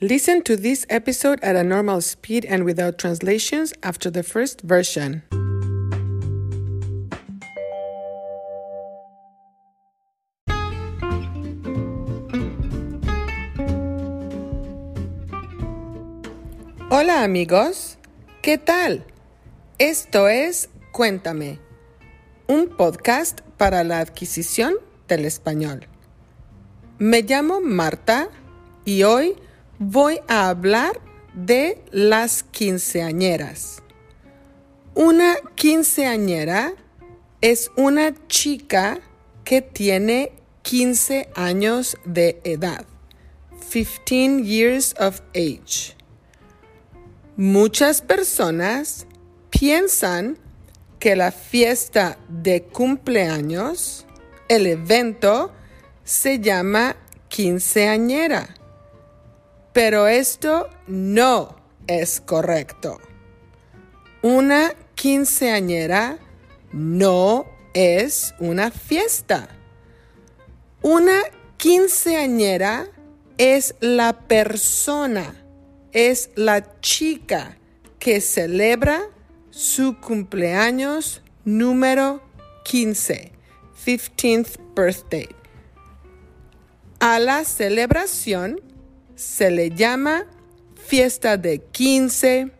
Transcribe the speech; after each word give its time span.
Listen 0.00 0.42
to 0.42 0.56
this 0.56 0.84
episode 0.90 1.38
at 1.40 1.54
a 1.54 1.62
normal 1.62 2.00
speed 2.00 2.44
and 2.46 2.64
without 2.64 2.98
translations 2.98 3.72
after 3.84 4.10
the 4.10 4.24
first 4.24 4.60
version. 4.62 5.22
Hola 16.90 17.22
amigos, 17.22 17.96
¿qué 18.42 18.58
tal? 18.58 19.04
Esto 19.78 20.28
es 20.28 20.70
Cuéntame, 20.90 21.60
un 22.48 22.66
podcast 22.66 23.42
para 23.56 23.84
la 23.84 24.00
adquisición 24.00 24.74
del 25.06 25.24
español. 25.24 25.86
Me 26.98 27.22
llamo 27.22 27.60
Marta 27.60 28.28
y 28.84 29.04
hoy 29.04 29.36
voy 29.78 30.20
a 30.28 30.48
hablar 30.48 31.00
de 31.34 31.82
las 31.90 32.42
quinceañeras. 32.42 33.82
Una 34.94 35.36
quinceañera 35.54 36.72
es 37.40 37.70
una 37.76 38.14
chica 38.28 39.00
que 39.44 39.60
tiene 39.60 40.32
15 40.62 41.28
años 41.34 41.96
de 42.04 42.40
edad. 42.44 42.86
15 43.70 44.44
years 44.44 44.94
of 45.00 45.20
age. 45.34 45.96
Muchas 47.36 48.00
personas 48.00 49.06
piensan 49.50 50.38
que 51.00 51.16
la 51.16 51.32
fiesta 51.32 52.16
de 52.28 52.62
cumpleaños, 52.62 54.06
el 54.48 54.66
evento, 54.66 55.50
se 56.04 56.38
llama 56.38 56.96
quinceañera. 57.28 58.54
Pero 59.74 60.06
esto 60.06 60.70
no 60.86 61.56
es 61.88 62.20
correcto. 62.20 63.00
Una 64.22 64.72
quinceañera 64.94 66.16
no 66.72 67.44
es 67.74 68.34
una 68.38 68.70
fiesta. 68.70 69.48
Una 70.80 71.20
quinceañera 71.56 72.86
es 73.36 73.74
la 73.80 74.20
persona, 74.20 75.44
es 75.90 76.30
la 76.36 76.80
chica 76.80 77.58
que 77.98 78.20
celebra 78.20 79.02
su 79.50 80.00
cumpleaños 80.00 81.20
número 81.44 82.22
15, 82.64 83.32
15th 83.84 84.56
birthday. 84.76 85.28
A 87.00 87.18
la 87.18 87.44
celebración 87.44 88.60
se 89.16 89.50
le 89.50 89.70
llama 89.70 90.26
fiesta 90.74 91.36
de 91.36 91.60
15, 91.60 92.50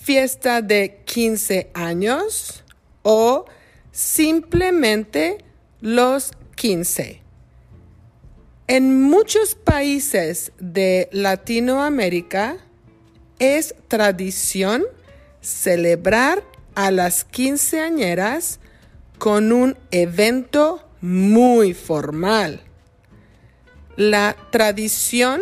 fiesta 0.00 0.62
de 0.62 1.02
15 1.04 1.70
años 1.74 2.64
o 3.02 3.44
simplemente 3.92 5.44
los 5.80 6.32
15. 6.56 7.22
En 8.66 9.02
muchos 9.02 9.54
países 9.54 10.52
de 10.58 11.08
Latinoamérica 11.12 12.58
es 13.38 13.74
tradición 13.88 14.84
celebrar 15.40 16.42
a 16.74 16.90
las 16.90 17.24
quinceañeras 17.24 18.60
con 19.18 19.52
un 19.52 19.76
evento 19.90 20.84
muy 21.00 21.74
formal. 21.74 22.67
La 23.98 24.36
tradición 24.52 25.40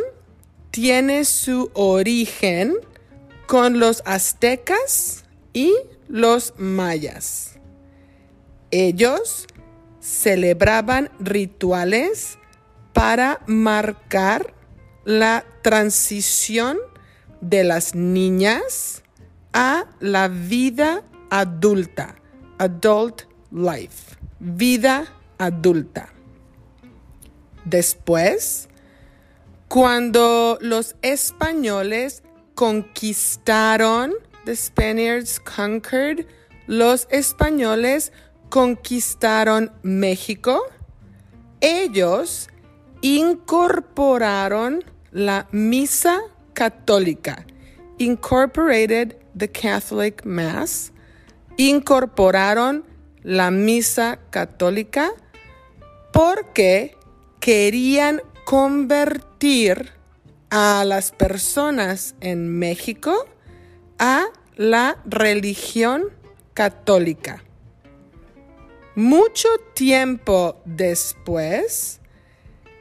tiene 0.71 1.27
su 1.27 1.71
origen 1.75 2.75
con 3.47 3.79
los 3.79 4.03
aztecas 4.07 5.27
y 5.53 5.75
los 6.09 6.55
mayas. 6.57 7.59
Ellos 8.71 9.47
celebraban 10.01 11.11
rituales 11.21 12.39
para 12.95 13.43
marcar 13.47 14.55
la 15.05 15.45
transición 15.61 16.79
de 17.43 17.63
las 17.63 17.95
niñas 17.95 19.03
a 19.53 19.85
la 20.01 20.29
vida 20.29 21.05
adulta, 21.29 22.17
adult 22.57 23.25
life, 23.51 24.17
vida 24.41 25.05
adulta. 25.37 26.16
Después, 27.67 28.69
cuando 29.67 30.57
los 30.61 30.95
españoles 31.03 32.23
conquistaron, 32.55 34.15
the 34.45 34.55
Spaniards 34.55 35.41
conquered, 35.41 36.27
los 36.69 37.09
españoles 37.11 38.13
conquistaron 38.51 39.73
México, 39.83 40.63
ellos 41.61 42.49
incorporaron 43.03 44.85
la 45.11 45.49
misa 45.51 46.21
católica, 46.55 47.45
incorporated 47.99 49.17
the 49.37 49.49
Catholic 49.49 50.25
Mass, 50.25 50.93
incorporaron 51.57 52.85
la 53.25 53.51
misa 53.51 54.21
católica 54.31 55.11
porque 56.13 56.96
querían 57.47 58.23
convertir 58.45 59.93
a 60.51 60.83
las 60.85 61.13
personas 61.13 62.17
en 62.21 62.49
México 62.49 63.29
a 64.01 64.25
la 64.57 65.01
religión 65.05 66.07
católica. 66.55 67.45
Mucho 68.97 69.47
tiempo 69.75 70.61
después, 70.65 72.01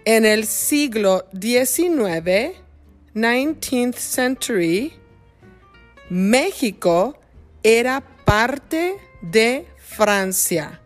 en 0.03 0.25
el 0.25 0.47
siglo 0.47 1.27
XIX, 1.31 2.55
19th 3.13 3.97
century, 3.97 4.93
México 6.09 7.19
era 7.61 8.01
parte 8.25 8.97
de 9.21 9.67
Francia 9.77 10.81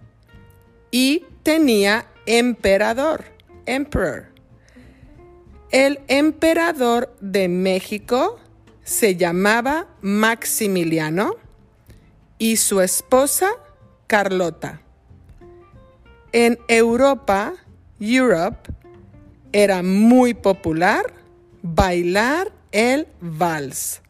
y 0.91 1.23
tenía 1.43 2.07
emperador, 2.25 3.38
emperor. 3.75 4.27
El 5.71 5.99
emperador 6.07 7.15
de 7.21 7.47
México 7.47 8.39
se 8.83 9.15
llamaba 9.15 9.87
Maximiliano 10.01 11.35
y 12.39 12.57
su 12.57 12.81
esposa 12.81 13.51
Carlota. 14.07 14.81
En 16.31 16.57
Europa, 16.67 17.53
Europe, 17.99 18.71
era 19.51 19.83
muy 19.83 20.33
popular 20.33 21.13
bailar 21.61 22.51
el 22.71 23.07
vals, 23.19 24.01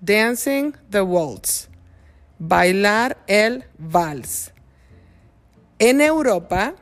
dancing 0.00 0.72
the 0.90 1.00
waltz, 1.00 1.68
bailar 2.38 3.16
el 3.26 3.64
vals. 3.78 4.52
En 5.78 6.00
Europa, 6.00 6.74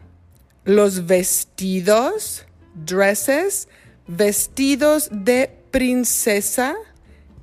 los 0.64 1.06
vestidos, 1.06 2.44
dresses, 2.74 3.68
vestidos 4.06 5.08
de 5.10 5.50
princesa 5.70 6.74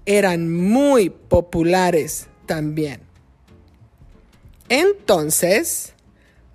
eran 0.06 0.52
muy 0.52 1.09
populares 1.09 2.28
también. 2.46 3.02
Entonces, 4.70 5.94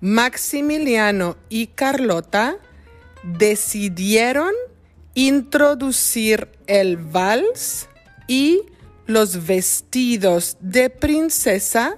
Maximiliano 0.01 1.37
y 1.49 1.67
Carlota 1.67 2.57
decidieron 3.23 4.53
introducir 5.13 6.49
el 6.67 6.97
vals 6.97 7.87
y 8.27 8.61
los 9.05 9.47
vestidos 9.47 10.57
de 10.59 10.89
princesa 10.89 11.97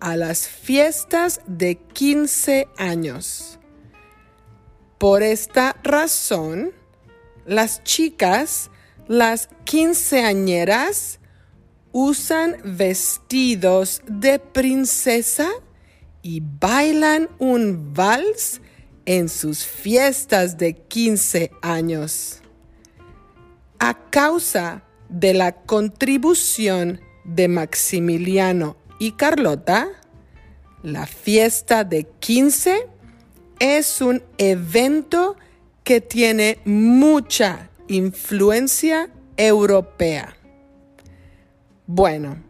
a 0.00 0.16
las 0.16 0.48
fiestas 0.48 1.40
de 1.46 1.76
15 1.76 2.68
años. 2.78 3.57
Por 4.98 5.22
esta 5.22 5.76
razón, 5.84 6.72
las 7.46 7.84
chicas, 7.84 8.70
las 9.06 9.48
quinceañeras, 9.64 11.20
usan 11.92 12.56
vestidos 12.64 14.02
de 14.06 14.40
princesa 14.40 15.48
y 16.20 16.42
bailan 16.42 17.28
un 17.38 17.94
vals 17.94 18.60
en 19.06 19.28
sus 19.28 19.64
fiestas 19.64 20.58
de 20.58 20.74
15 20.74 21.52
años. 21.62 22.40
A 23.78 24.10
causa 24.10 24.82
de 25.08 25.32
la 25.32 25.52
contribución 25.52 27.00
de 27.24 27.46
Maximiliano 27.46 28.76
y 28.98 29.12
Carlota, 29.12 29.88
la 30.82 31.06
fiesta 31.06 31.84
de 31.84 32.04
15 32.18 32.97
es 33.58 34.00
un 34.00 34.22
evento 34.38 35.36
que 35.84 36.00
tiene 36.00 36.58
mucha 36.64 37.70
influencia 37.88 39.10
europea. 39.36 40.36
Bueno, 41.86 42.42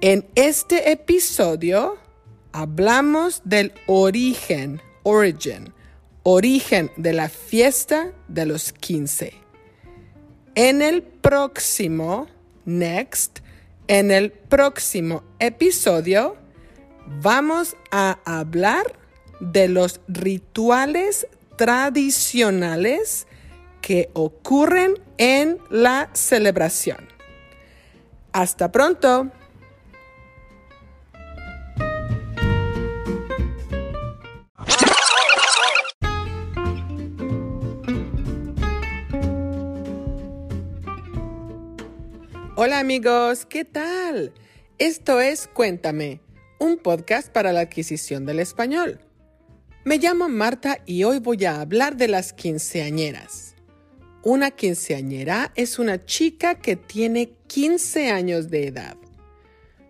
en 0.00 0.26
este 0.34 0.92
episodio 0.92 1.96
hablamos 2.52 3.42
del 3.44 3.72
origen, 3.86 4.80
origin, 5.02 5.72
origen 6.22 6.90
de 6.96 7.12
la 7.12 7.28
fiesta 7.28 8.12
de 8.28 8.46
los 8.46 8.72
15. 8.72 9.32
En 10.54 10.82
el 10.82 11.02
próximo, 11.02 12.26
next, 12.64 13.38
en 13.88 14.10
el 14.10 14.30
próximo 14.30 15.22
episodio 15.38 16.36
vamos 17.22 17.76
a 17.90 18.18
hablar 18.24 18.99
de 19.40 19.68
los 19.68 20.00
rituales 20.08 21.26
tradicionales 21.56 23.26
que 23.80 24.10
ocurren 24.12 24.94
en 25.18 25.58
la 25.70 26.10
celebración. 26.12 27.08
Hasta 28.32 28.70
pronto. 28.70 29.30
Hola 42.62 42.78
amigos, 42.78 43.46
¿qué 43.46 43.64
tal? 43.64 44.34
Esto 44.76 45.18
es 45.18 45.46
Cuéntame, 45.46 46.20
un 46.58 46.76
podcast 46.76 47.32
para 47.32 47.54
la 47.54 47.60
adquisición 47.60 48.26
del 48.26 48.38
español. 48.38 49.00
Me 49.82 49.96
llamo 49.96 50.28
Marta 50.28 50.82
y 50.84 51.04
hoy 51.04 51.20
voy 51.20 51.46
a 51.46 51.62
hablar 51.62 51.96
de 51.96 52.06
las 52.06 52.34
quinceañeras. 52.34 53.54
Una 54.22 54.50
quinceañera 54.50 55.52
es 55.54 55.78
una 55.78 56.04
chica 56.04 56.56
que 56.56 56.76
tiene 56.76 57.32
15 57.46 58.10
años 58.10 58.50
de 58.50 58.66
edad. 58.66 58.98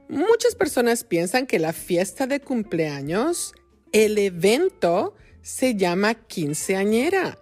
Muchas 0.09 0.55
personas 0.55 1.03
piensan 1.03 1.49
que 1.49 1.59
la 1.59 1.73
fiesta 1.73 2.29
de 2.29 2.41
cumpleaños, 2.41 3.53
el 3.91 4.17
evento, 4.19 5.17
se 5.43 5.75
llama 5.75 6.15
quinceañera, 6.15 7.41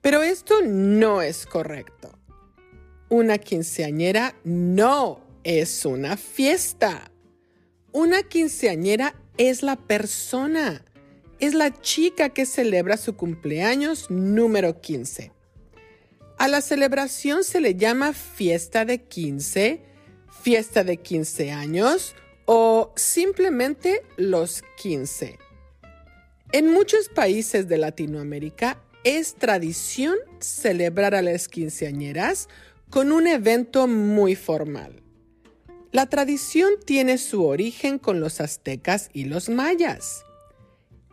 pero 0.00 0.24
esto 0.24 0.62
no 0.64 1.22
es 1.22 1.46
correcto. 1.46 2.18
Una 3.08 3.38
quinceañera 3.38 4.34
no 4.42 5.20
es 5.44 5.84
una 5.84 6.16
fiesta. 6.16 7.12
Una 7.92 8.24
quinceañera 8.24 9.14
es 9.38 9.62
la 9.62 9.76
persona, 9.76 10.84
es 11.40 11.54
la 11.54 11.72
chica 11.80 12.30
que 12.30 12.46
celebra 12.46 12.96
su 12.96 13.16
cumpleaños 13.16 14.10
número 14.10 14.80
15. 14.80 15.32
A 16.38 16.48
la 16.48 16.60
celebración 16.60 17.44
se 17.44 17.60
le 17.60 17.74
llama 17.74 18.12
fiesta 18.12 18.84
de 18.84 19.02
15, 19.02 19.82
fiesta 20.42 20.84
de 20.84 20.98
15 20.98 21.52
años 21.52 22.14
o 22.44 22.92
simplemente 22.96 24.02
los 24.16 24.62
15. 24.78 25.38
En 26.52 26.72
muchos 26.72 27.08
países 27.08 27.68
de 27.68 27.78
Latinoamérica 27.78 28.82
es 29.04 29.34
tradición 29.34 30.16
celebrar 30.40 31.14
a 31.14 31.22
las 31.22 31.48
quinceañeras 31.48 32.48
con 32.90 33.12
un 33.12 33.26
evento 33.26 33.86
muy 33.86 34.36
formal. 34.36 35.02
La 35.92 36.06
tradición 36.06 36.74
tiene 36.84 37.18
su 37.18 37.44
origen 37.44 37.98
con 37.98 38.20
los 38.20 38.40
aztecas 38.40 39.08
y 39.12 39.24
los 39.24 39.48
mayas. 39.48 40.26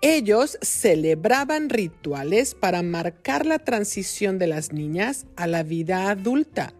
Ellos 0.05 0.57
celebraban 0.61 1.69
rituales 1.69 2.55
para 2.55 2.81
marcar 2.83 3.45
la 3.45 3.59
transición 3.59 4.37
de 4.37 4.47
las 4.47 4.73
niñas 4.73 5.25
a 5.37 5.47
la 5.47 5.63
vida 5.63 6.09
adulta. 6.09 6.73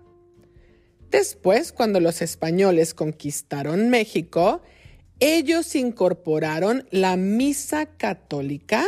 Después, 1.10 1.72
cuando 1.72 2.02
los 2.02 2.22
españoles 2.22 2.94
conquistaron 2.94 3.90
México, 3.90 4.62
ellos 5.22 5.74
incorporaron 5.74 6.86
la 6.92 7.16
misa 7.16 7.86
católica 7.86 8.86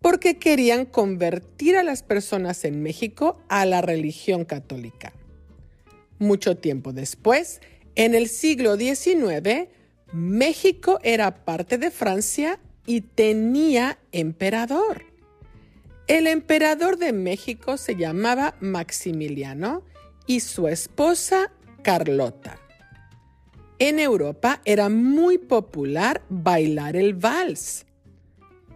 porque 0.00 0.36
querían 0.36 0.84
convertir 0.84 1.76
a 1.76 1.84
las 1.84 2.02
personas 2.02 2.64
en 2.64 2.82
México 2.82 3.40
a 3.48 3.66
la 3.66 3.82
religión 3.82 4.44
católica. 4.44 5.12
Mucho 6.18 6.56
tiempo 6.56 6.92
después, 6.92 7.60
en 7.94 8.16
el 8.16 8.28
siglo 8.28 8.76
XIX, 8.76 9.68
México 10.12 10.98
era 11.04 11.44
parte 11.44 11.78
de 11.78 11.92
Francia 11.92 12.58
y 12.86 13.02
tenía 13.02 13.98
emperador. 14.12 15.04
El 16.06 16.26
emperador 16.26 16.98
de 16.98 17.12
México 17.12 17.76
se 17.76 17.94
llamaba 17.94 18.56
Maximiliano 18.60 19.84
y 20.26 20.40
su 20.40 20.66
esposa 20.66 21.52
Carlota. 21.82 22.58
En 23.78 23.98
Europa 23.98 24.60
era 24.64 24.88
muy 24.88 25.38
popular 25.38 26.22
bailar 26.28 26.96
el 26.96 27.14
vals. 27.14 27.86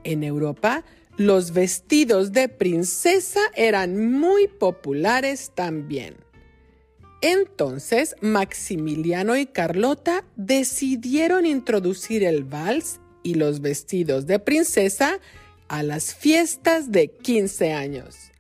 En 0.05 0.23
Europa, 0.23 0.85
los 1.17 1.53
vestidos 1.53 2.33
de 2.33 2.49
princesa 2.49 3.41
eran 3.55 4.11
muy 4.13 4.49
populares 4.49 5.53
también. 5.55 6.17
Entonces 7.21 8.17
Maximiliano 8.21 9.37
y 9.37 9.47
Carlota 9.47 10.25
decidieron 10.37 11.47
introducir 11.47 12.23
el 12.23 12.45
vals 12.45 13.01
y 13.25 13.35
los 13.35 13.61
vestidos 13.61 14.27
de 14.27 14.39
princesa 14.39 15.19
a 15.67 15.83
las 15.83 16.15
fiestas 16.15 16.93
de 16.93 17.09
15 17.09 17.73
años. 17.73 18.31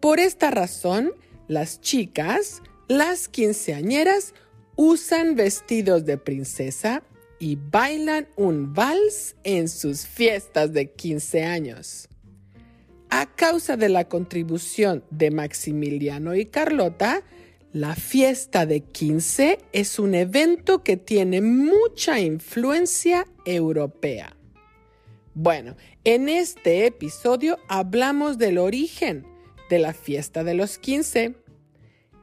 Por 0.00 0.20
esta 0.20 0.50
razón, 0.50 1.12
las 1.48 1.80
chicas, 1.80 2.62
las 2.88 3.28
quinceañeras, 3.28 4.34
usan 4.76 5.36
vestidos 5.36 6.04
de 6.04 6.18
princesa 6.18 7.02
y 7.38 7.56
bailan 7.56 8.28
un 8.36 8.74
vals 8.74 9.36
en 9.44 9.68
sus 9.68 10.06
fiestas 10.06 10.72
de 10.72 10.90
15 10.90 11.44
años. 11.44 12.08
A 13.08 13.26
causa 13.26 13.76
de 13.76 13.88
la 13.88 14.08
contribución 14.08 15.04
de 15.10 15.30
Maximiliano 15.30 16.34
y 16.34 16.46
Carlota, 16.46 17.22
la 17.72 17.94
fiesta 17.94 18.66
de 18.66 18.80
15 18.80 19.58
es 19.72 19.98
un 19.98 20.14
evento 20.14 20.82
que 20.82 20.96
tiene 20.96 21.40
mucha 21.40 22.18
influencia 22.18 23.26
europea. 23.44 24.36
Bueno, 25.34 25.76
en 26.04 26.28
este 26.28 26.86
episodio 26.86 27.58
hablamos 27.68 28.38
del 28.38 28.58
origen 28.58 29.24
de 29.68 29.78
la 29.78 29.94
fiesta 29.94 30.42
de 30.42 30.54
los 30.54 30.78
15. 30.78 31.36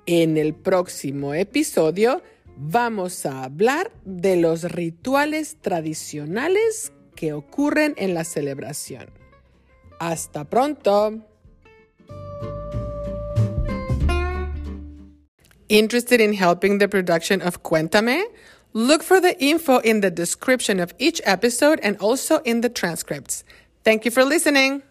En 0.05 0.37
el 0.37 0.53
próximo 0.53 1.33
episodio 1.33 2.21
vamos 2.57 3.25
a 3.25 3.43
hablar 3.45 3.91
de 4.03 4.35
los 4.35 4.63
rituales 4.63 5.57
tradicionales 5.61 6.91
que 7.15 7.31
ocurren 7.31 7.93
en 7.97 8.13
la 8.13 8.25
celebración. 8.25 9.09
Hasta 9.99 10.43
pronto. 10.43 11.23
Interested 15.69 16.21
in 16.21 16.33
helping 16.33 16.77
the 16.77 16.87
production 16.87 17.41
of 17.41 17.61
Cuéntame? 17.61 18.23
Look 18.71 19.03
for 19.03 19.19
the 19.19 19.37
info 19.43 19.79
in 19.79 19.99
the 19.99 20.09
description 20.09 20.79
of 20.79 20.93
each 20.97 21.21
episode 21.25 21.79
and 21.83 21.97
also 21.97 22.39
in 22.39 22.61
the 22.61 22.69
transcripts. 22.69 23.43
Thank 23.83 24.05
you 24.05 24.11
for 24.11 24.23
listening. 24.23 24.83